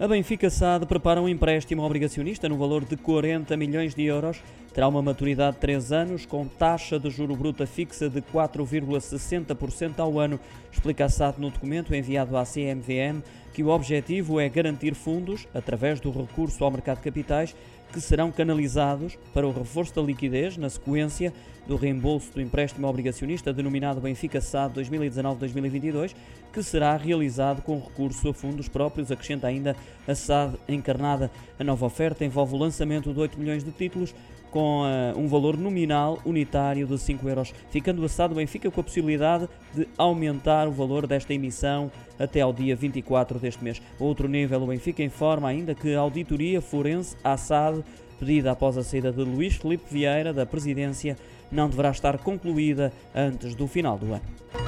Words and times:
A 0.00 0.08
Benfica 0.08 0.48
SAD 0.48 0.86
prepara 0.86 1.20
um 1.20 1.28
empréstimo 1.28 1.82
obrigacionista 1.82 2.48
no 2.48 2.56
valor 2.56 2.86
de 2.86 2.96
40 2.96 3.54
milhões 3.54 3.94
de 3.94 4.02
euros. 4.04 4.42
Terá 4.72 4.88
uma 4.88 5.02
maturidade 5.02 5.56
de 5.56 5.60
3 5.60 5.92
anos, 5.92 6.24
com 6.24 6.46
taxa 6.46 6.98
de 6.98 7.10
juro 7.10 7.36
bruta 7.36 7.66
fixa 7.66 8.08
de 8.08 8.22
4,60% 8.22 9.98
ao 9.98 10.18
ano. 10.18 10.40
Explica 10.72 11.04
a 11.04 11.08
SAD 11.10 11.38
no 11.38 11.50
documento 11.50 11.94
enviado 11.94 12.34
à 12.38 12.46
CMVM 12.46 13.22
que 13.52 13.62
o 13.62 13.68
objetivo 13.68 14.40
é 14.40 14.48
garantir 14.48 14.94
fundos, 14.94 15.46
através 15.52 16.00
do 16.00 16.10
recurso 16.10 16.64
ao 16.64 16.70
mercado 16.70 16.96
de 16.96 17.04
capitais, 17.04 17.54
que 17.92 18.00
serão 18.00 18.30
canalizados 18.30 19.18
para 19.32 19.46
o 19.46 19.52
reforço 19.52 19.94
da 19.94 20.02
liquidez 20.02 20.56
na 20.56 20.68
sequência 20.68 21.32
do 21.66 21.76
reembolso 21.76 22.32
do 22.32 22.40
empréstimo 22.40 22.86
obrigacionista 22.86 23.52
denominado 23.52 24.00
Benfica 24.00 24.40
SAD 24.40 24.80
2019-2022, 24.80 26.14
que 26.52 26.62
será 26.62 26.96
realizado 26.96 27.62
com 27.62 27.78
recurso 27.78 28.28
a 28.28 28.34
fundos 28.34 28.68
próprios, 28.68 29.10
acrescenta 29.10 29.46
ainda 29.46 29.76
a 30.06 30.14
SAD 30.14 30.54
encarnada. 30.68 31.30
A 31.58 31.64
nova 31.64 31.86
oferta 31.86 32.24
envolve 32.24 32.54
o 32.54 32.58
lançamento 32.58 33.12
de 33.12 33.20
8 33.20 33.38
milhões 33.38 33.62
de 33.62 33.70
títulos 33.70 34.14
com 34.50 34.82
uh, 34.82 35.18
um 35.18 35.28
valor 35.28 35.56
nominal 35.56 36.18
unitário 36.24 36.86
de 36.86 36.98
5 36.98 37.28
euros, 37.28 37.54
ficando 37.70 38.04
assado 38.04 38.32
o 38.32 38.36
Benfica 38.36 38.70
com 38.70 38.80
a 38.80 38.84
possibilidade 38.84 39.48
de 39.72 39.86
aumentar 39.96 40.66
o 40.66 40.72
valor 40.72 41.06
desta 41.06 41.32
emissão 41.32 41.90
até 42.18 42.40
ao 42.40 42.52
dia 42.52 42.74
24 42.74 43.38
deste 43.38 43.62
mês. 43.62 43.80
Outro 43.98 44.28
nível, 44.28 44.62
o 44.62 44.66
Benfica 44.66 45.02
informa 45.02 45.48
ainda 45.48 45.74
que 45.74 45.94
a 45.94 46.00
auditoria 46.00 46.60
forense 46.60 47.16
assado 47.80 48.10
pedida 48.20 48.52
após 48.52 48.76
a 48.76 48.84
saída 48.84 49.10
de 49.10 49.22
Luís 49.22 49.56
Felipe 49.56 49.84
Vieira 49.90 50.32
da 50.32 50.44
presidência 50.44 51.16
não 51.50 51.70
deverá 51.70 51.90
estar 51.90 52.18
concluída 52.18 52.92
antes 53.14 53.54
do 53.54 53.66
final 53.66 53.96
do 53.96 54.12
ano. 54.12 54.59